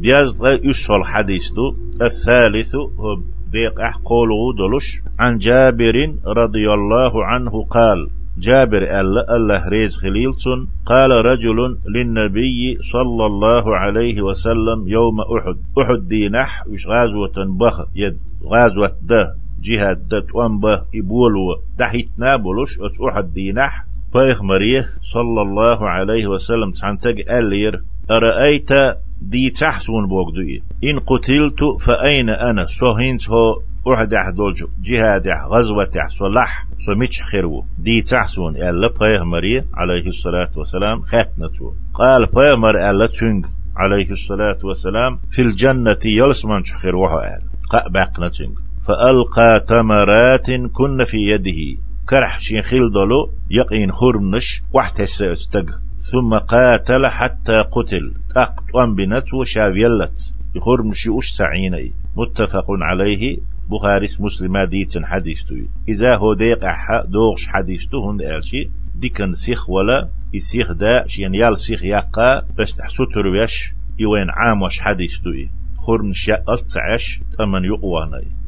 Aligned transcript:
دياز 0.00 0.42
يسول 0.64 1.04
حديث 1.04 1.50
الثالث 2.02 2.74
هو 2.74 3.16
ديق 3.52 3.80
أح 3.80 3.96
قوله 4.04 4.52
دلش 4.58 4.98
عن 5.18 5.38
جابر 5.38 6.14
رضي 6.26 6.70
الله 6.72 7.24
عنه 7.24 7.64
قال 7.64 8.08
جابر 8.38 8.82
ألا 9.00 9.36
الله 9.36 9.68
ريز 9.68 9.96
خليلتون 9.96 10.68
قال 10.86 11.10
رجل 11.10 11.76
للنبي 11.94 12.78
صلى 12.92 13.26
الله 13.26 13.76
عليه 13.76 14.22
وسلم 14.22 14.88
يوم 14.88 15.20
أحد 15.20 15.56
أحد 15.82 16.08
دي 16.08 16.28
نح 16.28 16.66
وش 16.66 16.86
غازوة 16.86 17.56
بخ 17.58 17.86
يد 17.94 18.18
غازوة 18.44 18.92
ده 19.02 19.34
جهاد 19.62 20.08
ده 20.08 20.26
وانبه 20.34 20.82
إبولو 20.94 21.56
تحت 21.78 22.08
نابلش 22.18 22.70
أحد 23.10 23.32
دي 23.32 23.52
نح. 23.52 23.84
مريه 24.42 24.88
صلى 25.02 25.42
الله 25.42 25.88
عليه 25.88 26.26
وسلم 26.26 26.70
تعنتق 26.70 27.32
ألير 27.32 27.80
أرأيت 28.10 28.68
دي 29.20 29.50
تحسون 29.50 30.08
بوغدوي 30.08 30.62
إن 30.84 30.98
قتلت 30.98 31.82
فأين 31.84 32.30
أنا؟ 32.30 32.66
سوهنت 32.66 33.30
هو 33.30 33.60
أحد 33.94 34.14
أحدولج 34.14 34.64
جهاد 34.82 35.28
غزوة 35.50 35.90
صلح 36.08 36.66
سميتش 36.78 37.22
خيرو. 37.22 37.64
دي 37.78 38.00
تحسون. 38.00 38.56
ألا 38.56 38.88
بيغمري 39.00 39.62
عليه 39.74 40.06
الصلاة 40.06 40.50
والسلام. 40.56 41.00
خاتنته 41.00 41.74
قال 41.94 42.26
بيغمر 42.34 42.90
ألا 42.90 43.06
تنج 43.06 43.46
عليه 43.76 44.10
الصلاة 44.10 44.58
والسلام. 44.64 45.18
في 45.30 45.42
الجنة 45.42 45.98
يلسمان 46.04 46.62
خيروها 46.62 47.36
أل. 47.36 47.42
قأبقنا 47.70 48.28
تنج 48.28 48.58
فألقى 48.86 49.64
تمرات 49.66 50.46
كن 50.72 51.04
في 51.04 51.16
يده. 51.16 51.80
كرح 52.08 52.40
شين 52.40 52.62
خيل 52.62 52.90
دولو. 52.90 53.30
يقين 53.50 53.92
خرمنش. 53.92 54.62
واحد 54.74 55.00
استق 55.00 55.66
ثم 56.02 56.38
قاتل 56.38 57.06
حتى 57.06 57.60
قتل. 57.72 58.14
أقطوان 58.36 58.94
بنت 58.94 59.34
وشافيلت 59.34 60.34
يخرمش 60.56 61.06
وش 61.06 61.28
سعيني. 61.28 61.92
متفق 62.16 62.66
عليه. 62.70 63.38
بخاري 63.70 64.06
مسلم 64.20 64.64
ديتن 64.64 65.06
حديث 65.06 65.42
توي 65.42 65.68
إذا 65.88 66.16
هو 66.16 66.34
ديق 66.34 66.64
أحا 66.64 67.04
دوغش 67.04 67.46
حديث 67.48 67.86
تو 67.86 68.10
هند 68.10 68.22
ألشي 68.22 68.70
ديكن 68.94 69.34
سيخ 69.34 69.70
ولا. 69.70 70.08
يسيخ 70.34 70.72
دا. 70.72 71.06
شين 71.06 71.34
يال 71.34 71.60
سيخ 71.60 71.84
يقا. 71.84 72.42
بس 72.58 72.76
تحسو 72.76 73.04
ترويش 73.04 73.72
يوين 73.98 74.30
عام 74.30 74.62
وش 74.62 74.80
حديث 74.80 75.18
توي 75.18 75.50
خرم 75.78 76.12
شاء 76.12 76.44
ألتعش 76.52 77.20
تمن 77.38 77.64
يقواني. 77.64 78.39